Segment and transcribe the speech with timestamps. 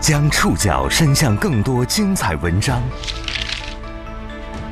[0.00, 2.80] 将触角伸向更多精彩文章，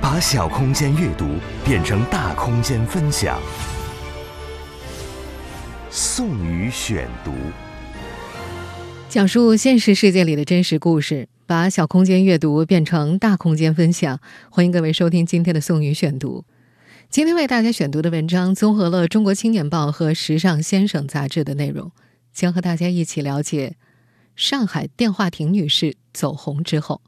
[0.01, 1.27] 把小空间阅读
[1.65, 3.37] 变成大空间分享。
[5.91, 7.33] 宋宇选读，
[9.09, 14.21] 讲述现实世界里的真实故事，把小空间阅读变成大空间分享。
[14.49, 16.45] 欢迎各位收听今天的宋宇选读。
[17.11, 21.91] 今天为大家选读的文章综合了《中国青年报》和《时尚先生》杂志的内容，
[22.33, 23.75] 将和大家一起了解。
[24.37, 27.01] 上海电话亭女士走红之后，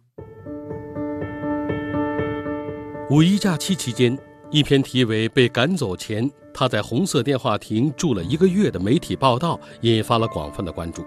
[3.10, 4.18] 五一假期期间，
[4.50, 11.04] 一篇题为《被赶走前她在红色电话亭住了一个月》的媒体报道引发了广泛的关注。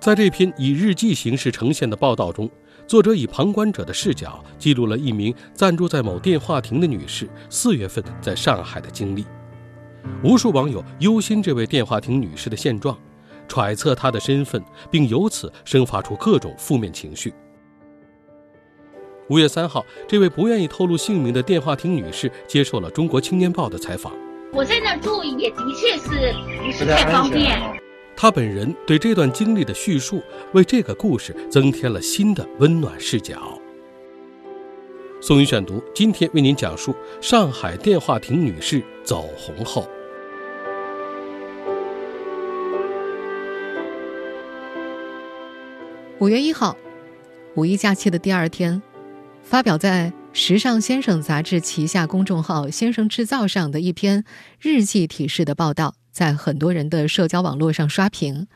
[0.00, 2.50] 在这篇以日记形式呈现的报道中，
[2.84, 9.24] 作者以旁观者的视角记录了一名暂住在某电话亭的女士四月份在上海的经历。
[10.24, 12.98] 无数网友忧心这位电话亭女士的现状。
[13.48, 17.32] 揣测他的身份，并由此生发出各种负面情绪。
[19.28, 24.12] 五月三号，这位不愿意透露姓名的电话亭女士接受了《中国青年报》的采访。
[24.52, 27.58] 我在那住也的确是不是太方便。
[28.16, 30.22] 她本人对这段经历的叙述，
[30.52, 33.58] 为这个故事增添了新的温暖视角。
[35.20, 39.88] 宋宇选读，今天为您讲述上海电话亭女士走红后。
[46.20, 46.76] 五月一号，
[47.56, 48.80] 五一假期的第二天，
[49.42, 54.24] 发表在《时尚先生》杂志旗下公众号“先生制造”上的一篇
[54.60, 58.46] 日记体式的报道，在很多人的社交网络上刷屏。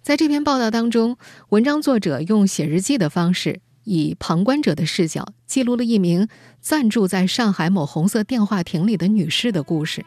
[0.00, 1.16] 在这篇报道当中，
[1.48, 6.28] 文章作者用写日记的方式，以旁观者的视角，记录了一名
[6.60, 10.06] 暂住在上海某红色电话亭里的女士的故事。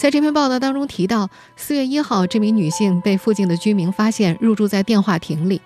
[0.00, 5.60] 在这篇报道当中提到，四月一号，这名女性被附近的居民发现入住在电话亭里。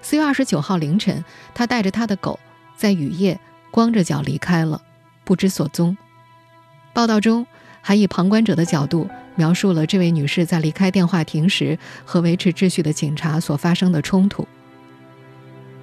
[0.00, 2.40] 四月二十九号凌晨，她带着她的狗
[2.78, 3.38] 在雨夜
[3.70, 4.80] 光着脚离开了，
[5.22, 5.94] 不知所踪。
[6.94, 7.46] 报道中
[7.82, 14.48] 还以旁观者的角度描述了这位女士在离开电话亭时和维持秩序的警察所发生的冲突。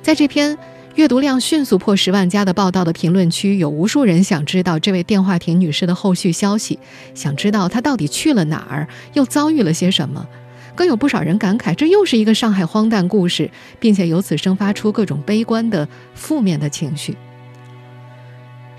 [0.02, 0.58] 在这篇。
[0.96, 6.78] 阅读量迅速破十万加的报道的评论区，有无数人想知道这位电话亭女士的后续消息，
[7.16, 10.28] 想知道她到底去了哪儿，又遭遇了些什么。
[10.76, 17.16] 更有不少人感慨，这又是一个上海荒诞故事，并且由此生发出各种悲观的、负面的情绪。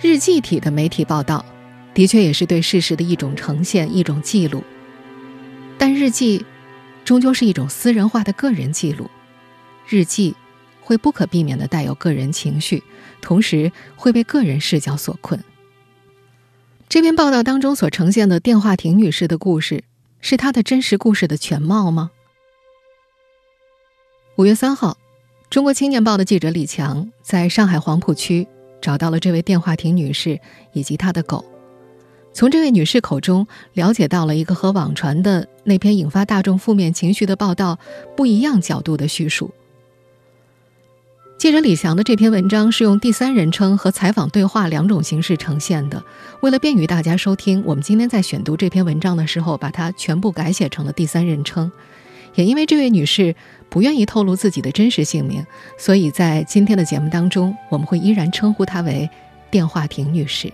[0.00, 1.44] 日记体的媒体报道，
[1.94, 4.62] 的确也是对事实的一种呈现、一种记录。
[5.78, 6.44] 但日记，
[7.04, 9.10] 终究是一种私人化的个人记录。
[9.88, 10.34] 日记。
[10.92, 12.82] 会不可避免的带有个人情绪，
[13.22, 15.42] 同时会被个人视角所困。
[16.86, 19.84] 这篇报道当中所呈现的电话亭女士的故事，
[20.20, 22.10] 是她的真实故事的全貌吗？
[24.36, 24.98] 五月三号，
[25.48, 28.46] 中国青年报的记者李强在上海黄浦区
[28.82, 30.38] 找到了这位电话亭女士
[30.74, 31.42] 以及她的狗，
[32.34, 37.78] 从这位女士口中了解到了一个和网传的那篇引发大众负面情绪的报道
[38.14, 39.50] 不一样角度的叙述。
[41.42, 46.04] 记者李翔的这篇文章是用第三人称和采访对话两种形式呈现的。
[46.40, 51.72] 为了便于大家收听，我们今天在选读这篇文章的时候，把它全部改写成了第三人称。
[52.36, 53.34] 也因为这位女士
[53.68, 55.44] 不愿意透露自己的真实姓名，
[55.76, 59.10] 所以在今天的节目当中，我们会依然称呼她为
[59.50, 60.52] “电话亭女士”。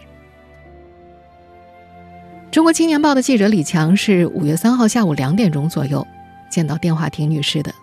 [2.50, 6.06] 中国青年报的记者李强是五月三号下午两点钟左右
[6.50, 7.75] 见到电话亭女士的。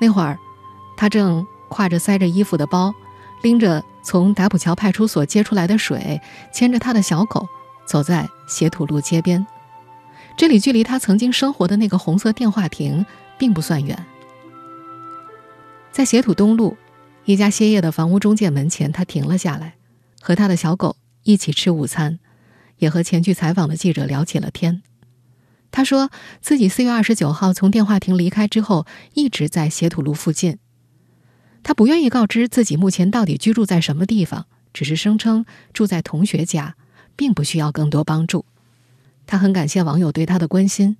[0.00, 0.38] 那会儿，
[0.96, 1.46] 她正。
[1.76, 2.94] 挎着塞着衣服的包，
[3.42, 7.46] 拎着从打浦桥派出所接出来的水，牵着他的小狗，
[7.86, 9.46] 走在斜土路街边。
[10.38, 13.04] 这里距离他曾经生活的那个红色电话亭
[13.36, 14.06] 并不算远。
[15.92, 16.78] 在斜土东路
[17.26, 19.74] 一家歇业的房屋中介门前，他停了下来，
[20.22, 22.18] 和他的小狗一起吃午餐，
[22.78, 24.82] 也和前去采访的记者聊起了天。
[25.70, 26.10] 他说
[26.40, 30.58] 自己四月二十九号从电话亭离开之后，一直在斜土路附近。
[31.66, 36.76] 他不愿意告知自己目前到底居住在什么地方，只是声称住在同学家，
[37.16, 38.44] 并不需要更多帮助。
[39.26, 40.96] 他很感谢网友对他的关心。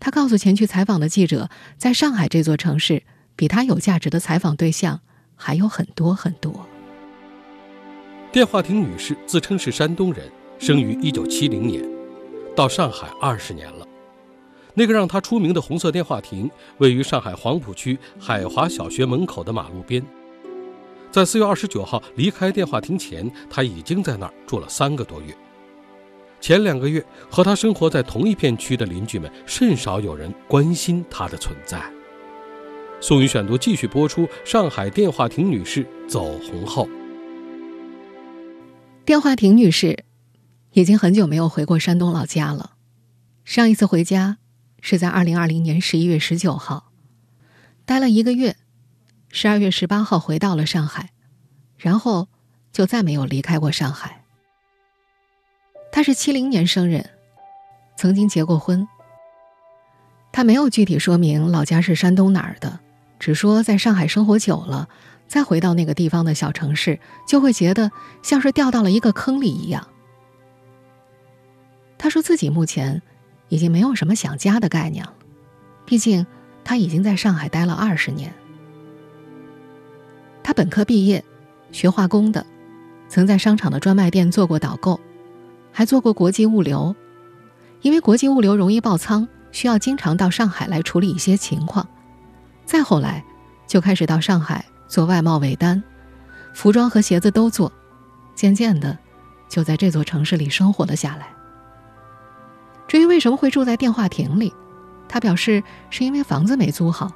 [0.00, 3.02] 他告诉前去采访的记者，在上海这座城市，
[3.36, 4.98] 比他有价值的采访对象
[5.36, 6.66] 还有很多很多。
[8.32, 10.26] 电话亭女士自称是山东人，
[10.58, 11.84] 生于一九七零年，
[12.56, 13.86] 到上海二十年了。
[14.78, 16.48] 那个让他出名的红色电话亭
[16.78, 20.00] 位于上海黄浦区海华小学门口的马路边。
[21.10, 25.36] 在四月二十九号离开电话亭前，他已经在那儿住了三个多月。
[26.40, 31.82] 前两个月，和他生活在同一片区的邻居们甚少有人关心他的存在。
[33.00, 36.88] 宋宇选读继续播出：上海电话亭女士走红后，
[39.04, 40.04] 电话亭女士
[40.74, 42.74] 已经很久没有回过山东老家了。
[43.44, 44.38] 上一次回家
[44.80, 46.90] 是在二零二零年十一月十九号，
[47.84, 48.56] 待了一个月，
[49.30, 51.10] 十二月十八号回到了上海，
[51.76, 52.28] 然后
[52.72, 54.24] 就再没有离开过上海。
[55.90, 57.10] 他是七零年生人，
[57.96, 58.86] 曾经结过婚。
[60.30, 62.80] 他没有具体说明老家是山东哪儿的。
[63.18, 64.88] 只说在上海生活久了，
[65.26, 67.90] 再回到那个地方的小城市，就会觉得
[68.22, 69.88] 像是掉到了一个坑里一样。
[71.98, 73.02] 他说自己目前
[73.48, 75.12] 已经没有什么想家的概念了，
[75.84, 76.26] 毕竟
[76.64, 78.32] 他已经在上海待了二十年。
[80.42, 81.24] 他本科毕业，
[81.72, 82.44] 学化工的，
[83.08, 84.98] 曾在商场的专卖店做过导购，
[85.72, 86.94] 还做过国际物流，
[87.82, 91.86] 因为国际物流容易爆仓，需要经常到上海来处理一些情况。
[92.64, 93.24] 再后来，
[93.66, 95.82] 就开始到上海做外贸尾单，
[96.54, 97.72] 服装和鞋子都做，
[98.34, 98.98] 渐渐的，
[99.48, 101.28] 就在这座城市里生活了下来。
[102.88, 104.52] 至于为什么会住在电话亭里，
[105.06, 107.12] 他表示是因为房子没租好，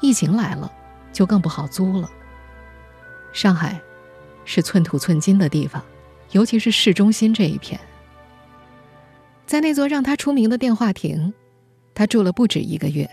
[0.00, 0.70] 疫情来了，
[1.12, 2.08] 就更不好租了。
[3.32, 3.80] 上海，
[4.44, 5.82] 是寸土寸金的地方，
[6.30, 7.78] 尤其是市中心这一片。
[9.44, 11.34] 在那座让他出名的电话亭，
[11.94, 13.10] 他住了不止一个月。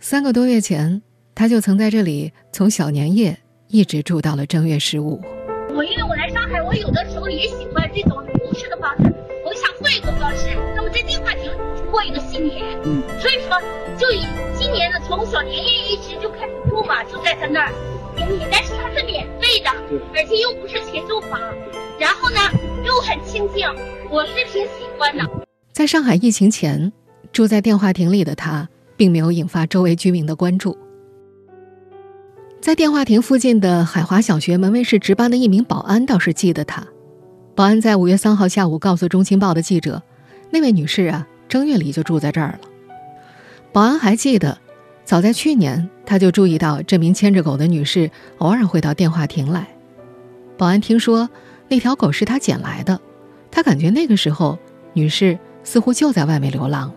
[0.00, 1.00] 三个多月前，
[1.36, 5.22] 他就曾在这里从小年夜一直住到了正月十五。
[5.74, 9.11] 我因为我来上海，我有的时候也喜欢这种都市的方式，
[9.62, 10.48] 我想换一个方式。
[10.74, 11.52] 那么在电话亭
[11.88, 13.60] 过一个新年，嗯，所以说
[13.96, 14.26] 就以
[14.58, 17.72] 今年呢，从小年夜一直就开始住嘛，就在他那儿。
[18.50, 19.70] 但是他是免费的，
[20.14, 21.40] 而且又不是钱租房，
[21.98, 22.40] 然后呢
[22.84, 23.64] 又很清静，
[24.10, 25.24] 我是挺喜欢的。
[25.72, 26.92] 在上海疫情前，
[27.32, 28.68] 住在电话亭里的他。
[28.94, 30.78] 并没有引发周围居民的关注。
[32.60, 36.86] 在电话亭附近的海华小学门卫室值班的一名保安倒是记得他。
[37.54, 40.02] 保安在五月三号下午告诉《中青报》的记者
[40.50, 42.68] ：“那位女士啊，正月里就住在这儿了。”
[43.72, 44.58] 保安还记得，
[45.04, 49.68] 早在去年他就注意到这名牵着狗的女士偶尔会到电话亭来。
[50.56, 51.28] 保安听说
[51.68, 52.98] 那条狗是他捡来的，
[53.50, 54.58] 他感觉那个时候
[54.94, 56.94] 女士似乎就在外面流浪了。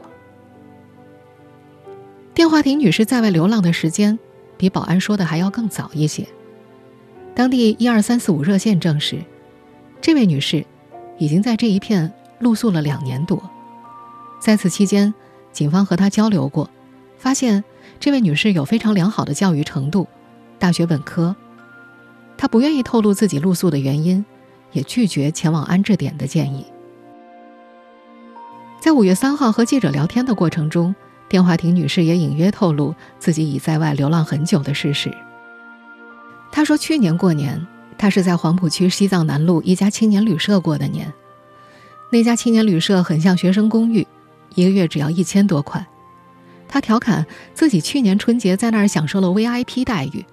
[2.34, 4.18] 电话亭女士在外流浪的时间，
[4.56, 6.26] 比保安说的还要更早一些。
[7.34, 9.20] 当地一二三四五热线证实，
[10.06, 10.64] 这位女士
[11.18, 13.42] 已经在这一片露宿了两年多。
[14.40, 15.12] 在此期间，
[15.52, 16.70] 警方和她交流过，
[17.18, 17.64] 发现
[18.00, 20.08] 这位女士有非常良好的教育程度，
[20.60, 21.36] 大学本科。
[22.38, 24.24] 她不愿意透露自己露宿的原因，
[24.74, 26.68] 也拒绝前往安置点的建议。
[28.80, 30.94] 在五月三号和记者聊天的过程中。
[31.28, 35.12] 电话亭女士也隐约透露自己已在外流浪很久的事实。
[36.52, 37.66] 她说，去年过年，
[37.98, 41.12] 他是在黄浦区西藏南路一家青年旅社过的年。
[42.12, 44.06] 那家青年旅社很像学生公寓，
[44.54, 45.86] 一个月只要一千多块。
[46.68, 50.26] 他调侃自己去年春节在那儿享受了 VIP 待遇，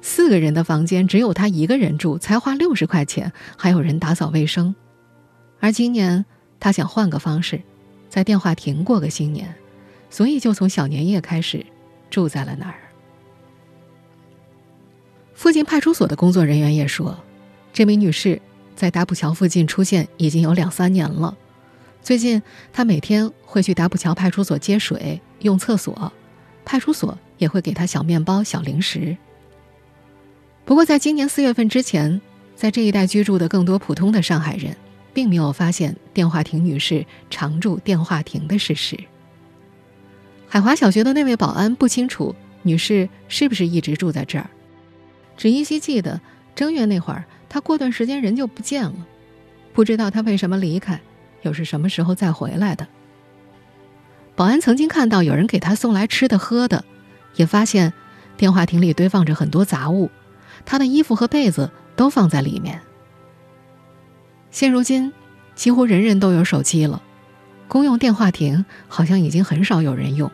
[0.00, 4.74] 四个人的房间只有他一个人住，才花六十块钱，还有人打扫卫生。
[5.60, 6.24] 而今年，
[6.60, 7.60] 他想换个方式，
[8.08, 9.54] 在电话亭过个新年。
[10.10, 11.64] 所以，就从小年夜开始，
[12.08, 12.87] 住在了那儿。
[15.38, 17.16] 附近派出所的工作人员也说，
[17.72, 18.42] 这名女士
[18.74, 21.38] 在打浦桥附近出现已经有两三年了。
[22.02, 22.42] 最近，
[22.72, 26.12] 她每天会去打浦桥派出所接水、用厕所，
[26.64, 29.16] 派出所也会给她小面包、小零食。
[30.64, 32.20] 不过，在今年四月份之前，
[32.56, 34.76] 在这一带居住的更多普通的上海人，
[35.14, 38.98] 并没有发现电话亭女士常住电话亭的事实。
[40.48, 44.50] 海华小学的那位保安不清楚女士是不是一直住在这儿，
[45.38, 46.20] 只依稀记得
[46.54, 49.06] 正月那会儿，他过段时间人就不见了，
[49.72, 51.00] 不知道他为什么离开，
[51.42, 52.86] 又是什么时候再回来的。
[54.34, 56.84] 保安曾经看到有人给他送来吃的喝的，
[57.36, 57.92] 也发现
[58.36, 60.10] 电话亭里堆放着很多杂物，
[60.66, 62.80] 他的衣服和被子都放在里面。
[64.50, 65.12] 现如今，
[65.54, 67.00] 几乎人人都有手机了，
[67.68, 70.30] 公用电话亭好像已经很少有人用。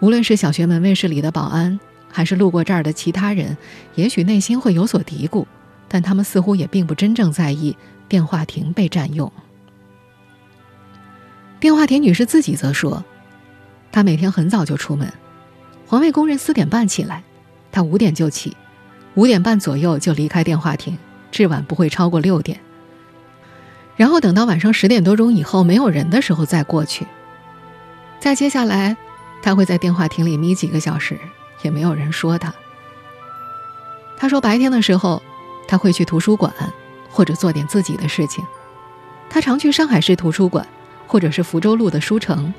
[0.00, 1.78] 无论是小学门卫室里的保安，
[2.14, 3.58] 还是路过这儿的其他人，
[3.96, 5.44] 也许内心会有所嘀咕，
[5.88, 7.76] 但他们似乎也并不真正在意
[8.08, 9.32] 电话亭被占用。
[11.58, 13.02] 电话亭女士自己则说，
[13.90, 15.12] 她每天很早就出门，
[15.88, 17.24] 环卫工人四点半起来，
[17.72, 18.56] 她五点就起，
[19.14, 20.96] 五点半左右就离开电话亭，
[21.32, 22.60] 至晚不会超过六点。
[23.96, 27.04] 然后等到晚上十点多钟以后没有人的时候再过去。
[28.20, 28.96] 再接下来。
[29.42, 31.18] 他会在电话亭里眯几个小时，
[31.64, 32.54] 也没有人说他。
[34.16, 35.20] 他说白天的时候，
[35.66, 36.54] 他会去图书馆，
[37.10, 38.44] 或者做点自己的事情。
[39.28, 40.64] 他常去上海市图书馆，
[41.08, 42.54] 或者是福州路的书城。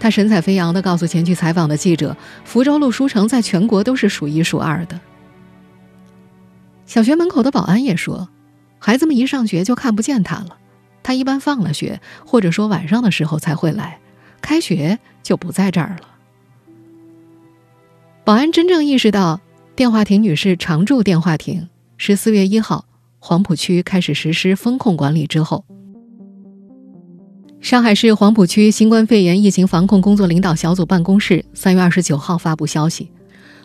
[0.00, 4.98] 他神采飞扬地告诉前去采访的记者：“福州路书城在全国都是数一数二的。”
[6.86, 8.28] 小学门口的保安也说，
[8.78, 10.56] 孩子们一上学就看不见他了。
[11.02, 13.98] 他一般放了学，或者说晚上的时候才会来，
[14.40, 16.17] 开学就不在这儿了。
[18.28, 19.40] 保安真正意识到
[19.74, 21.66] 电话亭女士常驻电话亭
[21.96, 22.84] 是四月一号
[23.18, 25.64] 黄浦区开始实施风控管理之后。
[27.62, 33.10] 上海市黄浦区新冠肺炎疫情防控工作领导小组办公室三月二十九号发布消息：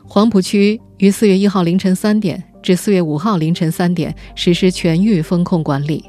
[0.05, 6.05] 黄浦区于四月一号凌晨三点至四月五号凌晨三点实施全域风控管理，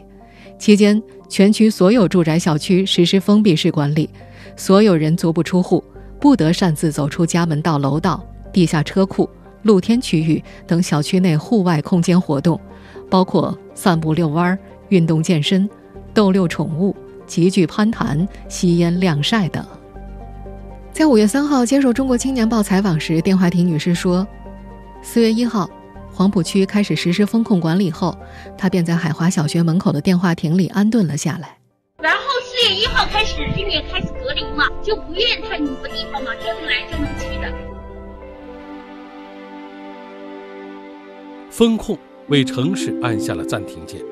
[0.61, 4.09] 期间全区所有住宅小区实施封闭式管理，
[4.57, 5.83] 所有人足不出户，
[6.21, 9.29] 不得擅自走出家门到楼道、地下车库、
[9.65, 12.59] 露天区域等小区内户外空间活动，
[13.11, 14.59] 包括散步、遛弯、
[14.89, 15.69] 运动健身、
[16.15, 16.97] 逗遛宠物。
[17.27, 19.65] 集聚攀谈、吸烟、晾晒等。
[20.93, 24.29] 在五月三号接受《中国青年报》采访时，电话亭女士说
[25.01, 25.69] ：“四月一号，
[26.13, 28.15] 黄浦区开始实施风控管理后，
[28.59, 31.57] 她便在海华小学门口的电话亭里安顿了下来。
[32.03, 37.74] 然后四月一号开始，居民开始隔离嘛，就不愿太某个地方嘛，就能来就能去的。
[41.57, 41.97] 风控
[42.31, 44.03] 为城市按下了暂停键。”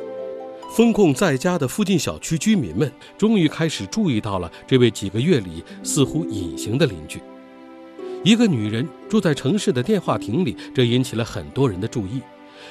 [0.71, 7.21] 风控在家的附近小区居民们终于开始注意到了这位几个月里似乎隐形的邻居。
[8.23, 12.23] 一个女人住在城市的电话亭里，这引起了很多人的注意。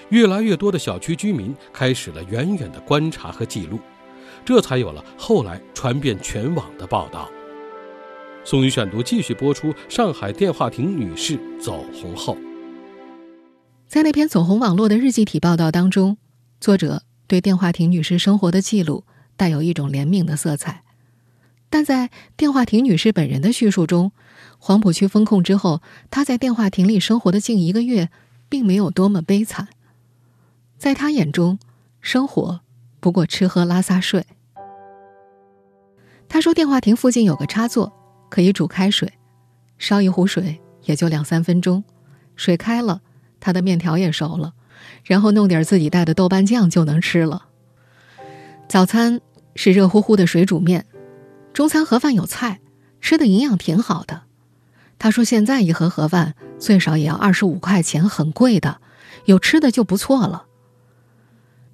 [0.08, 3.78] 越来越多的小区居民开始了远远的观察和记录，
[4.46, 7.30] 这才有了后来传遍全网的报道。
[8.46, 12.38] 宋宇选读继续播出：上海电话亭女士走红后，
[13.92, 16.16] 在那篇走红网络的日记体报道当中，
[16.62, 17.04] 作者。
[17.28, 19.04] 对电话亭女士生活的记录
[19.36, 20.84] 带有一种怜悯的色彩，
[21.70, 24.14] 但在电话亭女士本人的叙述中，
[24.60, 28.10] 黄浦区封控之后，她在电话亭里生活的近一个月，
[28.48, 29.68] 并没有多么悲惨。
[30.78, 31.60] 在她眼中，
[32.00, 32.62] 生活
[33.02, 34.26] 不过吃喝拉撒睡。
[36.30, 37.92] 她说，电话亭附近有个插座，
[38.30, 39.12] 可以煮开水，
[39.78, 41.84] 烧一壶水也就两三分钟，
[42.38, 43.02] 水开了，
[43.42, 44.54] 他的面条也熟了。
[45.04, 47.48] 然后弄点自己带的豆瓣酱就能吃了。
[48.70, 49.20] 早餐
[49.56, 50.86] 是热乎乎的水煮面，
[51.54, 52.62] 中餐盒饭有菜，
[53.02, 54.24] 吃的营养挺好的。
[54.98, 58.80] 他说现在一盒盒饭最少也要二十五块钱，很贵的，
[59.26, 60.46] 有吃的就不错了。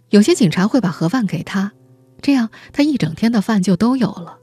[0.09, 1.74] 有些警察会把盒饭给他，
[2.21, 4.38] 这样他一整天的饭就都有了。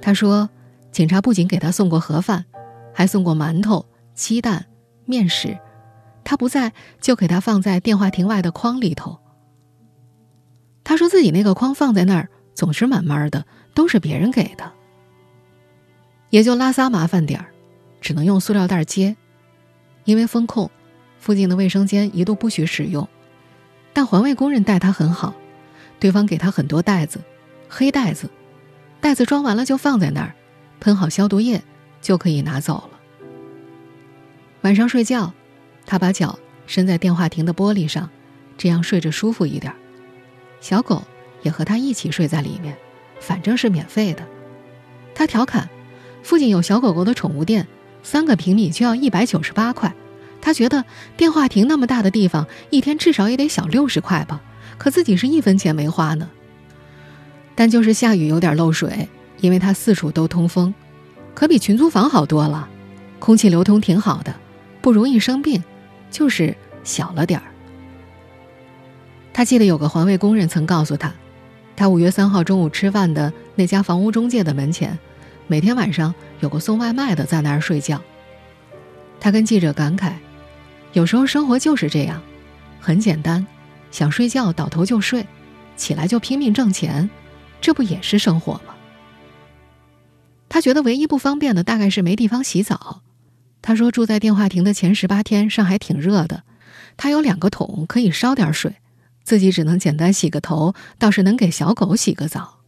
[0.00, 0.48] 他说，
[0.90, 2.46] 警察不仅给他送过盒饭，
[2.94, 4.66] 还送过馒头、鸡蛋、
[5.04, 5.58] 面食。
[6.32, 9.18] 他不在，就给他放在电话亭外的筐里头。
[10.82, 14.72] 他说自己那个筐放在那儿总是满满的，都是别人给的。
[16.30, 17.52] 也就拉撒麻烦点儿，
[18.00, 19.14] 只能用塑料袋接，
[20.04, 20.70] 因为风控，
[21.18, 23.06] 附近的卫生间一度不许使用。
[23.92, 25.34] 但环卫工人待他很好，
[26.00, 27.20] 对方给他很多袋子，
[27.68, 28.30] 黑袋子，
[29.02, 30.34] 袋子装完了就放在那儿，
[30.80, 31.62] 喷好消毒液
[32.00, 32.98] 就可以拿走了。
[34.62, 35.34] 晚上睡觉。
[35.84, 38.08] 他把脚伸在电话亭的玻璃上，
[38.56, 39.72] 这样睡着舒服一点。
[40.60, 41.02] 小狗
[41.42, 42.76] 也和他一起睡在里面，
[43.20, 44.22] 反正是免费的。
[45.14, 45.68] 他调侃，
[46.22, 47.66] 附近有小狗狗的宠物店，
[48.02, 49.92] 三个平米就要一百九十八块。
[50.40, 50.84] 他觉得
[51.16, 54.40] 电话亭那么大的地方，一天至少也得小六十块吧，
[54.78, 56.30] 可自己是一分钱没花呢。
[57.54, 59.08] 但就是下雨有点漏水，
[59.40, 60.72] 因为他四处都通风，
[61.34, 62.68] 可比群租房好多了，
[63.18, 64.34] 空气流通挺好的，
[64.80, 65.62] 不容易生病。
[66.12, 67.46] 就是小了点儿。
[69.32, 71.12] 他记得有个环卫工人曾告诉他，
[71.74, 74.96] 他五月三号中午吃饭的那家房屋中介的门前，
[75.46, 78.00] 每天晚上有个送外卖的在那儿睡觉。
[79.18, 80.12] 他跟记者感慨，
[80.92, 82.22] 有时候生活就是这样，
[82.78, 83.46] 很简单，
[83.90, 85.26] 想睡觉倒头就睡，
[85.76, 87.08] 起来就拼命挣钱，
[87.60, 88.74] 这不也是生活吗？
[90.50, 93.00] 他觉得唯一不方便的大概是没地方洗澡。
[93.62, 96.42] 他说：“住在电话亭的前十八天，上海挺热的。
[96.96, 98.74] 他有两个桶，可以烧点水，
[99.22, 102.58] 自己只能简单洗个头，倒是能给小狗洗个澡。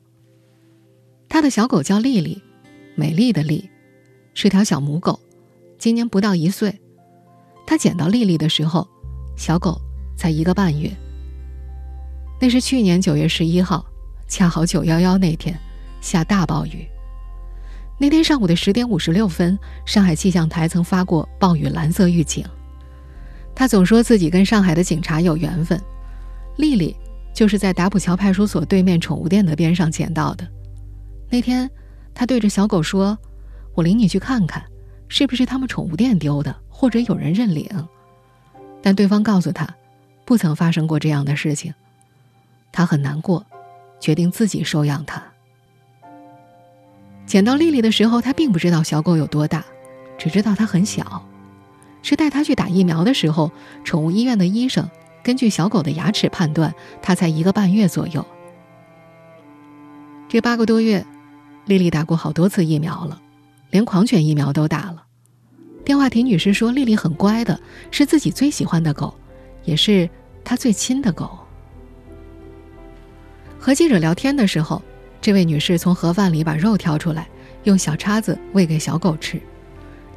[1.29, 2.41] 他的小狗叫丽丽，
[2.95, 3.69] 美丽的丽，
[4.35, 5.19] 是条小母狗，
[5.79, 6.81] 今年不到一岁。
[7.67, 8.87] 他捡到丽丽的时候，
[9.37, 9.81] 小狗
[10.17, 10.91] 才一个半月。
[12.41, 13.85] 那是去年九月十一号，
[14.29, 15.59] 恰好九幺幺那天，
[16.01, 16.87] 下大暴雨。
[18.05, 22.45] 那天上午的十点五十六分，上海气象台曾发过暴雨蓝色预警。
[23.55, 25.81] 他总说自己跟上海的警察有缘分，
[26.59, 26.95] 丽丽
[27.33, 30.47] 就是在打浦桥派出所对面宠物店的边上捡到的。
[31.31, 31.71] 那天，
[32.13, 33.17] 他对着小狗说
[33.75, 34.63] ：“我领你去看看，
[35.09, 37.67] 是不是他们宠物店丢的，或者有人认领。”
[38.83, 39.67] 但对方告诉他，
[40.27, 41.73] 不曾发生过这样的事情。
[42.71, 43.47] 他很难过，
[43.99, 45.25] 决定自己收养它。
[47.27, 49.65] 捡到丽丽的时候，他并不知道小狗有多大，
[50.19, 51.27] 只知道它很小。
[52.03, 53.51] 是带它去打疫苗的时候，
[53.83, 54.89] 宠物医院的医生
[55.23, 58.25] 根据小狗的牙齿判断，它才一个半月左右。
[60.29, 61.05] 这八个多月，
[61.65, 63.21] 丽丽打过好多次疫苗了，
[63.71, 65.05] 连狂犬疫苗都打了。
[65.83, 67.59] 电话亭女士说，丽丽很乖的，
[67.91, 69.15] 是自己最喜欢的狗，
[69.65, 70.09] 也是
[70.45, 71.39] 她最亲的狗。
[73.59, 74.83] 和记者聊天的时候，
[75.25, 77.27] 这位女士从盒饭里把肉挑出来，
[77.63, 79.41] 用小叉子喂给小狗吃。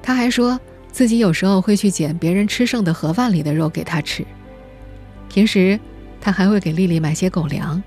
[0.01, 0.59] 她还说。
[0.91, 4.25] 自己有时候会去捡别人吃剩的盒饭里的肉给它吃。
[5.29, 5.79] 平时，
[6.19, 7.81] 他还会给丽丽买些狗粮。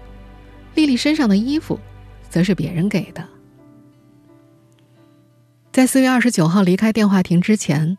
[0.76, 1.80] 丽丽身上的衣服，
[2.28, 3.26] 则是别人给的。
[5.72, 7.98] 在四月二十九号离开电话亭之前，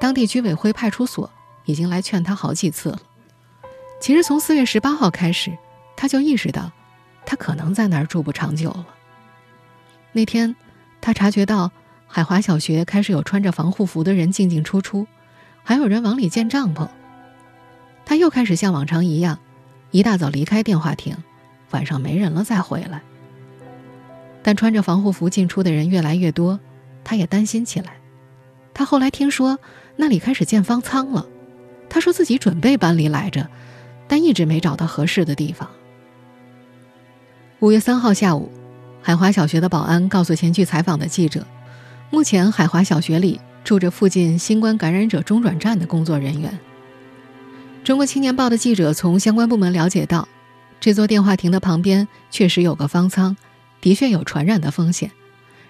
[0.00, 1.30] 当地居委会派出所
[1.66, 2.98] 已经来劝他好几次了。
[4.00, 5.52] 其实从四月十八号开始，
[5.96, 6.72] 他就意识到，
[7.26, 8.86] 他可能在那儿住不长久了。
[10.12, 10.56] 那天，
[11.02, 11.70] 他察觉到。
[12.08, 15.08] 海华小学开始有穿着防护服的人进进出出，
[15.64, 16.88] 还有人往里建帐篷。
[18.04, 19.40] 他又开始像往常一样，
[19.90, 21.16] 一大早离开电话亭，
[21.72, 23.02] 晚上没人了再回来。
[24.40, 26.60] 但穿着防护服进出的人越来越多，
[27.02, 27.94] 他也担心起来。
[28.72, 29.58] 他后来听说
[29.96, 31.26] 那里开始建方舱了，
[31.90, 33.50] 他说自己准备搬离来着，
[34.06, 35.68] 但一直没找到合适的地方。
[37.60, 38.50] 五月三号下午，
[39.00, 41.46] 海华小学的保安告诉前去采访的记者。
[42.10, 46.58] 目前，海华小学里住着附近新冠感染者中转站的工作人员。
[47.82, 50.28] 中国青年报的记者从相关部门了解到，
[50.78, 53.34] 这座电话亭的旁边确实有个方舱，
[53.80, 55.10] 的确有传染的风险。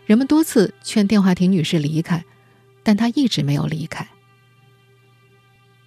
[0.07, 2.25] 人们多次劝电话亭女士离开，
[2.83, 4.09] 但她一直没有离开。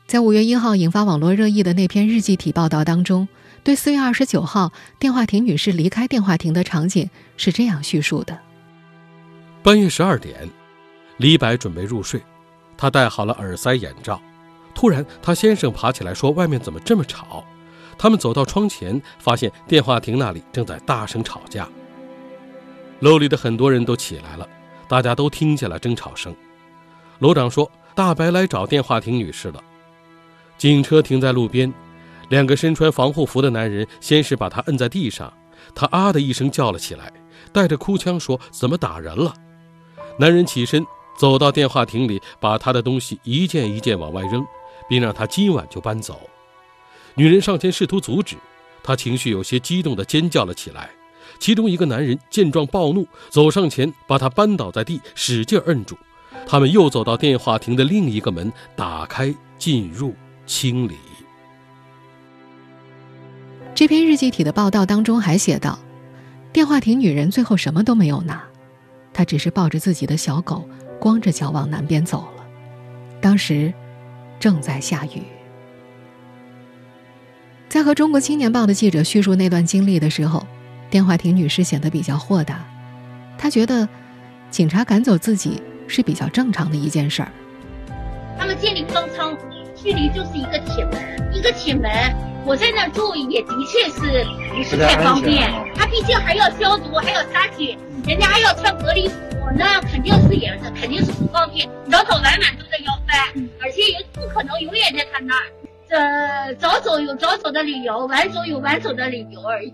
[0.09, 3.27] 在五月一号引发网络热议的那篇日记体报道当中，
[3.63, 8.35] 对四月二十九号电话亭女士离开电话亭的场景是这样叙述的。
[9.61, 10.49] 半夜十二点，
[11.17, 12.19] 李白准备入睡，
[12.75, 14.19] 他戴好了耳塞、眼罩。
[14.73, 17.45] 突然，他先生爬起来说：“外面怎么这么吵？”
[17.95, 21.69] 他们走到窗前，发现电话亭那里正在大声吵架。
[23.01, 24.49] 楼里的很多人都起来了，
[24.87, 26.35] 大家都听见了争吵声。
[27.19, 29.63] 楼长说：“大白来找电话亭女士了。”
[30.59, 31.73] 警车停在路边，
[32.27, 35.33] 两个身穿防护服的男人先是把他摁在地上，
[35.73, 37.13] 他啊的一声叫了起来，
[37.53, 39.33] 带着哭腔说：“怎么打人了？”
[40.19, 40.85] 男人起身
[41.17, 44.45] 走到电话亭里，把他的东西一件一件往外扔，
[44.89, 46.19] 并让他今晚就搬走。
[47.15, 48.35] 女人上前试图阻止，
[48.83, 50.89] 他情绪有些激动地尖叫了起来。
[51.39, 55.97] 其中一个男人见状暴怒，走上前把他扳倒在地，使劲摁住。
[56.45, 60.13] 他们又走到电话亭的另一个门，打开进入
[60.49, 60.97] 清理。
[63.75, 65.77] 这篇日记体的报道当中还写道：
[66.51, 68.41] 电话亭女人最后什么都没有拿。
[69.13, 70.67] 她只是抱着自己的小狗，
[70.99, 72.43] 光着脚往南边走了。
[73.21, 73.71] 当时
[74.39, 75.21] 正在下雨。
[77.69, 80.47] 在和中国青年报的记者叙述那段经历的时候，
[80.89, 82.65] 电话亭女士显得比较豁达。
[83.37, 83.87] 她觉得，
[84.49, 87.31] 警察赶走自己是比较正常的一件事儿。
[88.39, 89.37] 他们建立方舱，
[89.81, 91.89] 距离就是一个铁门，一个铁门。
[92.45, 95.49] 我在那儿住也的确是不是太方便。
[95.75, 97.77] 他毕竟还要消毒，还要杀菌。
[98.05, 99.15] 人家还要穿隔离服，
[99.55, 105.45] 那肯定是也肯定是不方便，早早晚晚都在要翻，而且也不可能永远在他那儿。
[105.87, 109.73] 这早走有早走的理由，晚走有晚走的理由而已。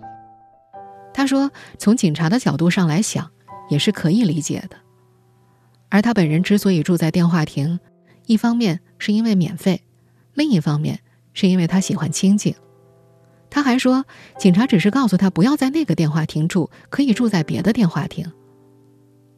[1.14, 3.30] 他说，从警察的角度上来想，
[3.70, 4.76] 也是可以理解的。
[5.90, 7.80] 而他本人之所以住在电话亭，
[8.26, 9.82] 一方面是因为免费，
[10.36, 11.00] 另一方面
[11.34, 12.54] 是因为他喜欢清静。
[13.50, 14.06] 他还说，
[14.38, 18.32] 警察只是告诉他不要在那个电话亭住，可以住在别的电话亭。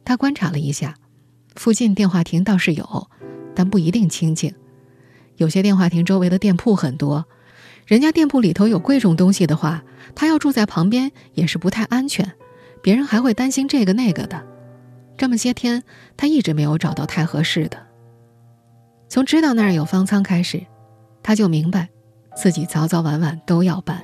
[0.04, 0.94] 他观察了一下，
[1.54, 3.08] 附近电话亭倒是有，
[3.54, 4.52] 但不一定清静。
[5.36, 7.24] 有些电话亭周围的店铺很多，
[7.86, 9.84] 人家店铺里头有贵重东西的话，
[10.16, 12.32] 他要住在旁边也是不太安全，
[12.82, 14.44] 别人还会担心这个那个的。
[15.16, 15.84] 这么些天，
[16.16, 17.86] 他一直没有找到太合适的。
[19.08, 20.66] 从知道那儿有方舱开始，
[21.28, 21.90] 他就明白。
[22.34, 24.02] 自己早早晚晚都要搬。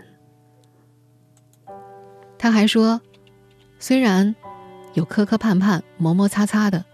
[2.39, 3.01] 他还说，
[3.79, 4.37] 虽然
[4.93, 6.85] 有磕磕绊绊、磨磨擦擦的，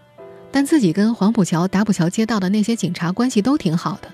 [0.49, 4.07] 但自己跟黄浦桥、打浦桥街道的那些警察关系都挺好的。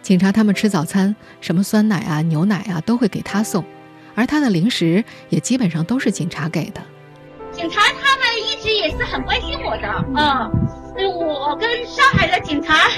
[0.00, 3.62] 警察他们吃早餐，什么酸奶啊、牛奶啊都会给他送，
[4.14, 6.80] 而他的零食也基本上都是警察给的。
[7.52, 10.50] 警察他们一直也是很关心我的，嗯，
[11.14, 12.88] 我跟上海的警察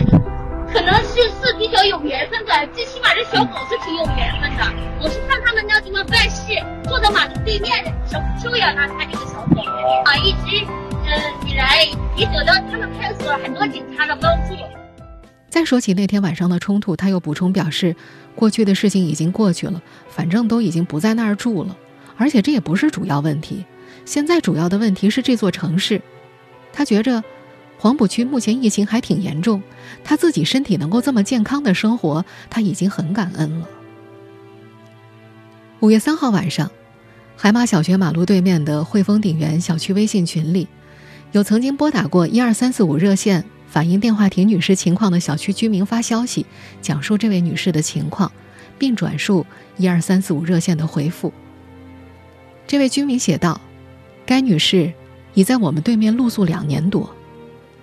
[0.72, 4.64] 可能是是比较有缘分的，最起码这小狗是挺有缘分的。
[5.00, 6.54] 我是看他们那地方办事，
[6.88, 9.60] 坐在马路对面的，小秋呀，那他这个小狗
[10.04, 10.64] 啊，一直
[11.06, 11.12] 呃
[11.46, 11.84] 以来
[12.16, 14.56] 也得到他们派出所很多警察的帮助。
[15.50, 17.94] 再说起那天晚上的冲突，他又补充表示，
[18.34, 21.76] 过去的事情已经过去了，反正都已经不在那儿住了，
[22.16, 23.66] 而且这也不是主要问题。
[24.06, 26.00] 现在主要的问题是这座城市，
[26.72, 27.22] 他觉着
[27.82, 29.60] 黄浦区目前疫情还挺严重，
[30.04, 33.68] 他自己身体能够这么健康的生活，他已经很感恩了。
[35.80, 36.70] 五月三号晚上，
[37.36, 40.68] 海马小学马路对面的汇丰鼎园小区微信群里，
[41.32, 43.44] 有曾经拨打过一二三四五热线。
[43.66, 46.46] 反映电话亭女士情况的小区居民发消息，
[46.80, 48.30] 讲述这位女士的情况，
[48.78, 49.44] 并转述
[49.76, 51.32] 一二三四五热线的回复。
[52.64, 53.60] 这位居民写道
[54.24, 54.92] ：“该女士
[55.34, 57.12] 已在我们对面露宿两年多，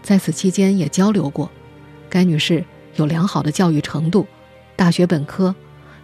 [0.01, 1.51] 在此期间也交流过。
[2.09, 2.63] 该女士
[2.95, 4.27] 有良好的教育程度，
[4.75, 5.53] 大学本科，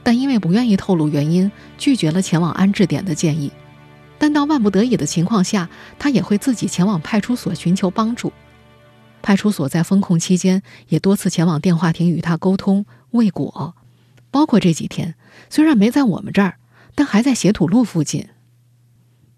[0.03, 3.51] 但因为不愿意透露原因，拒绝了前往安置点的建议。
[4.17, 8.31] 但到万不得已的情况下，她也会自己前往派出所寻求帮助。”
[9.21, 13.73] 派出所，在封控期间也多次前往电话亭与他沟通未果，
[14.29, 15.15] 包括这几天，
[15.49, 16.57] 虽然没在我们这儿，
[16.93, 18.27] 但还在斜土路附近。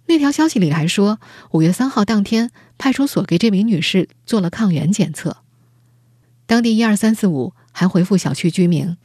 [0.08, 1.20] 那条消息里还说，
[1.52, 5.38] 五月三号当天，派出所给这名女士做了抗原检测。
[6.46, 8.96] 当地一二三四五还回复小区居民，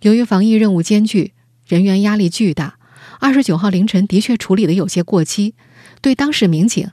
[0.00, 1.34] 由于防疫任务艰巨，
[1.66, 2.78] 人员压力巨大，
[3.20, 5.54] 二十九号凌晨的确处理的有些过期，
[6.00, 6.90] 对当事民警，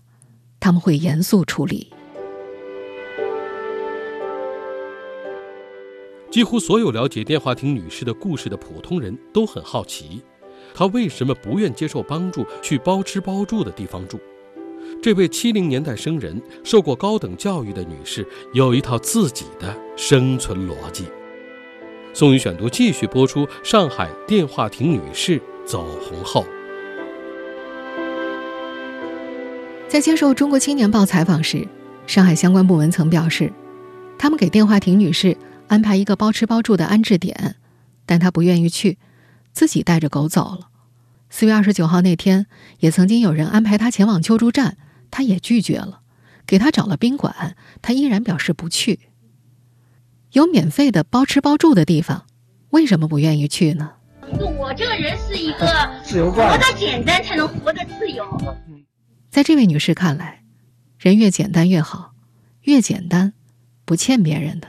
[0.59, 1.89] 他们会严肃处理。
[6.29, 10.21] 几乎所有了解电话亭女士的故事的普通人都很好奇，
[10.73, 14.19] 她为什么不愿接受帮助，去包吃包住的地方住？
[15.01, 21.05] 这位七零年代生人、受过高等教育的女士有一套自己的生存逻辑。
[22.13, 26.45] 宋宇选读继续播出：上海电话亭女士走红后，
[29.87, 31.67] 在接受《中国青年报》采访时，
[32.07, 33.51] 上海相关部门曾表示，
[34.17, 35.35] 他们给电话亭女士。
[35.69, 37.55] 安排一个包吃包住的安置点，
[38.05, 38.97] 但她不愿意去，
[39.53, 40.67] 自己带着狗走了。
[41.29, 42.47] 四月二十九号那天，
[42.79, 44.77] 也曾经有人安排他前往救助站，
[45.09, 46.01] 他也拒绝了。
[46.45, 48.99] 给他找了宾馆，他依然表示不去。
[50.33, 52.25] 有免费的包吃包住的地方，
[52.71, 53.91] 为什么不愿意去呢？
[54.57, 55.67] 我这个人是一个
[56.03, 58.25] 自由活得简单才能活得自由。
[59.29, 60.43] 在这位女士看来，
[60.97, 62.13] 人越简单越好，
[62.61, 63.33] 越简单，
[63.85, 64.67] 不欠别人的。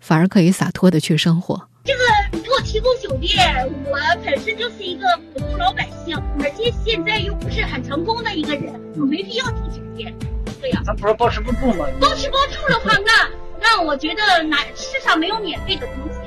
[0.00, 1.70] 反而可以洒脱的去生活。
[1.84, 2.23] 这个给
[2.56, 10.14] 我提供酒店，我本身就是一个普通老百姓，而且现在又不是很成功的一个人，我没必要住酒店。
[10.60, 11.84] 对呀，咱不是包吃不住吗？
[12.00, 13.28] 包吃包住的话，那
[13.60, 16.20] 那我觉得哪世上没有免费的东西。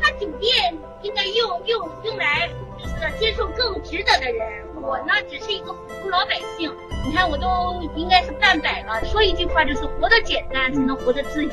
[0.00, 4.64] 他酒店应该用用用来就是接受更值得的人。
[4.80, 6.72] 我呢，只是一个普通老百姓。
[7.04, 9.04] 你看，我都应该是半百了。
[9.04, 11.50] 说一句话，就是活得简单，才能活得自由。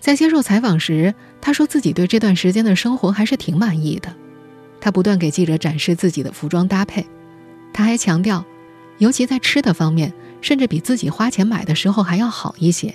[0.00, 4.10] 在接受采访时，他说自己对这段时间的生活还是挺满意的。
[4.80, 7.06] 他不断给记者展示自己的服装搭配，
[7.70, 8.42] 他还强调，
[8.96, 12.94] 尤其在吃的方面，甚至比自己花钱买的时候还要好一些。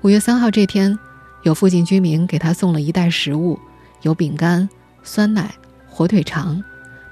[0.00, 0.98] 五月三号这天，
[1.42, 3.58] 有附近居民给他送了一袋食物，
[4.00, 4.66] 有饼干、
[5.02, 5.54] 酸奶、
[5.86, 6.64] 火腿肠，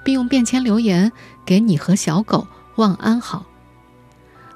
[0.02, 1.12] 并用便签留言
[1.44, 3.44] ：“给你和小狗望安好。”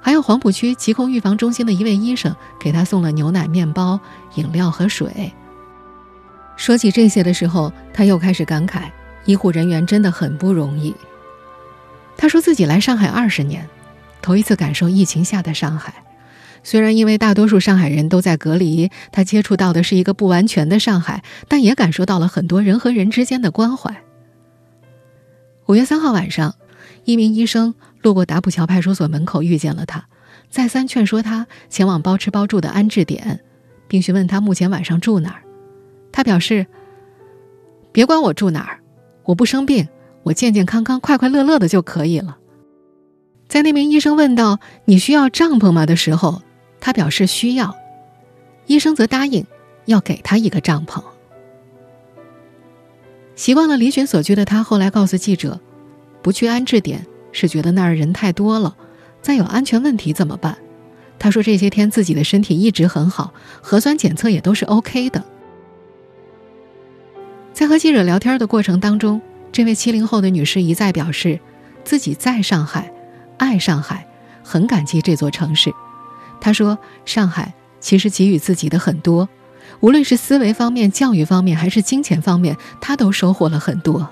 [0.01, 4.01] 还有黄浦区疾控预防中心的一位医生给他送了牛奶、面包、
[4.35, 5.33] 饮料和水。
[6.57, 8.91] 说起这些的时候，他又开始感慨：
[9.25, 10.95] 医护人员真的很不容易。
[12.17, 13.69] 他说自己来上海二十年，
[14.21, 16.05] 头一次感受疫情下的上海。
[16.63, 24.03] 虽然因为大多数上海人都在隔离，他接触到的是一个不完全的上海，但也感受到了很多人和人之间的关怀。
[25.67, 26.57] 五月三号晚上，
[27.05, 27.75] 一名医生。
[28.03, 30.07] 路过打浦桥派出所门口，遇见了他，
[30.49, 33.41] 再三劝说他前往包吃包住的安置点，
[33.89, 35.43] 并询问他目前晚上住哪儿。
[36.13, 36.67] 他表示
[37.93, 38.81] ：“别管我住哪儿，
[39.25, 39.89] 我不生病，
[40.23, 42.39] 我健健康康、快快乐乐的就可以了。”
[43.49, 46.43] 在那名医生问到“你需要帐篷吗”的时候，
[46.81, 47.77] 他表示需要，
[48.67, 49.45] 医生则答应
[49.85, 51.03] 要给他一个帐篷。
[53.35, 55.61] 习惯了离群索居的他，后来告诉记者
[56.23, 58.77] ：“不去安置点。”是觉得那儿人太多了，
[59.23, 60.59] 再有安全问题怎么办？
[61.19, 65.25] 她说这些天自己的身体一直很好，核酸检测也都是 OK 的。
[67.53, 69.21] 在和记者聊天的过程当中，
[69.53, 71.39] 这位七零后的女士一再表示，
[71.85, 72.91] 自己在上海，
[73.37, 74.07] 爱上海，
[74.43, 75.71] 很感激这座城市。
[76.41, 79.29] 她说，上海其实给予自己的很多。
[79.81, 84.11] 无论是思维方面、教育方面，还是金钱方面，他都收获了很多。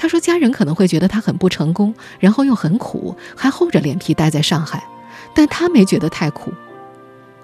[0.00, 4.82] 他说，家人可能会觉得他很不成功，然后又很苦，还厚着脸皮待在上海，
[5.34, 6.52] 但他没觉得太苦。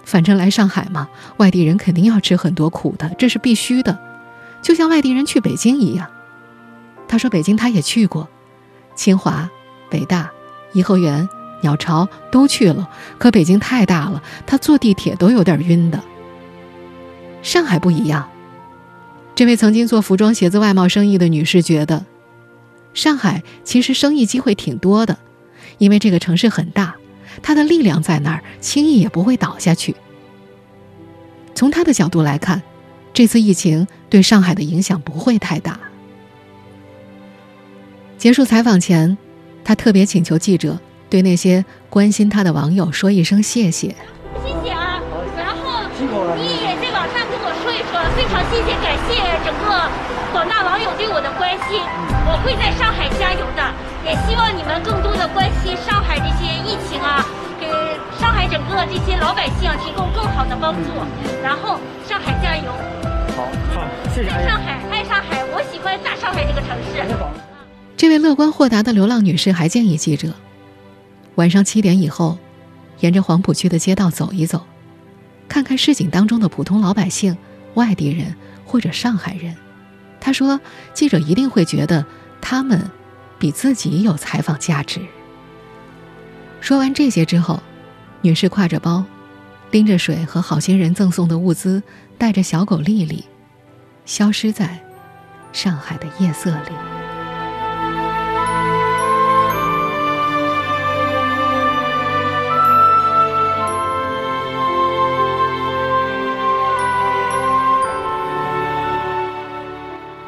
[0.04, 3.98] 反正来上海嘛，外地人肯定要吃很多苦的，这是必须的，
[4.62, 6.08] 就像外地人去北京一样。
[7.08, 8.28] 他说，北京他也去过，
[8.94, 9.50] 清华、
[9.90, 10.30] 北大、
[10.74, 11.28] 颐和园、
[11.62, 12.88] 鸟巢都去了，
[13.18, 16.00] 可北京太大了，他坐地铁都有点晕的。
[17.42, 18.28] 上海不一样。
[19.34, 22.04] 这位曾经做服装鞋子外贸生意的女士觉得，
[22.94, 25.18] 上海其实生意机会挺多的，
[25.78, 26.94] 因为这个城市很大，
[27.42, 29.94] 它的力量在那儿，轻易也不会倒下去。
[31.54, 32.62] 从他的角度来看，
[33.12, 35.78] 这次疫情对上海的影响不会太大。
[38.16, 39.18] 结束采访前，
[39.64, 40.78] 他特别请求记者
[41.10, 43.94] 对那些关心他的网友说一声谢谢。
[44.42, 45.00] 谢谢啊，
[45.36, 45.84] 然后
[46.36, 49.90] 你也在网上跟我说一说非常谢谢，感谢整个
[50.34, 51.78] 广大网友对我的关心。
[52.26, 53.62] 我会在上海加油的，
[54.02, 57.22] 也希望你们更多的关心上海这些疫情啊，
[57.60, 57.70] 给
[58.18, 60.90] 上海整个这些老百姓提供更好的帮助。
[61.40, 62.66] 然后上海加油！
[63.38, 63.46] 好，
[63.78, 64.30] 好，谢谢。
[64.30, 67.06] 爱上海，爱上海，我喜欢大上海这个城市。
[67.96, 70.34] 这位乐观豁达的流浪女士还建议记者，
[71.36, 72.36] 晚上七点以后，
[72.98, 74.66] 沿着黄浦区的街道走一走，
[75.46, 77.36] 看看市井当中的普通老百姓。
[77.74, 79.52] 外地人或者上海人，
[80.24, 80.58] 他说
[80.94, 82.02] ：“记者一定会觉得
[82.40, 82.90] 他们
[83.38, 85.02] 比自己有采访价值。”
[86.62, 87.62] 说完这些之后，
[88.22, 89.04] 女士挎着包，
[89.70, 91.82] 拎着水和好心人赠送的物资，
[92.16, 93.22] 带着小狗丽丽，
[94.06, 94.82] 消失在
[95.52, 96.93] 上海的夜色里。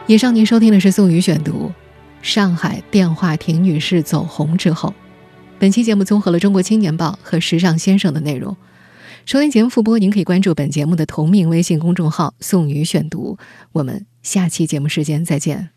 [0.08, 1.68] 以上您收听的是宋宇选读，
[2.22, 4.90] 《上海电话亭女士走红之后》。
[5.58, 8.56] 本期节目综合了《中国青年报》和《时尚先生》的内容。
[9.24, 13.36] 收听节目复播，您可以关注本节目的同名微信公众号“宋宇选读”。
[13.72, 15.75] 我们下期节目时间再见。